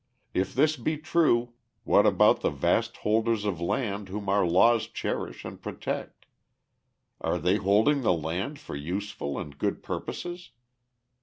If 0.33 0.55
this 0.55 0.77
be 0.77 0.97
true, 0.97 1.53
what 1.83 2.07
about 2.07 2.41
the 2.41 2.49
vast 2.49 2.97
holders 3.05 3.45
of 3.45 3.61
land 3.61 4.09
whom 4.09 4.29
our 4.29 4.43
laws 4.43 4.87
cherish 4.87 5.45
and 5.45 5.61
protect? 5.61 6.25
Are 7.21 7.37
they 7.37 7.57
holding 7.57 8.01
the 8.01 8.11
land 8.15 8.57
for 8.57 8.75
useful 8.75 9.37
and 9.37 9.55
good 9.55 9.83
purposes? 9.83 10.53